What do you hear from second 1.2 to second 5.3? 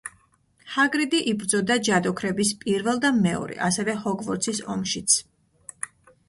იბრძოდა ჯადოქრების პირველ და მეორე, ასევე ჰოგვორტსის ომშიც.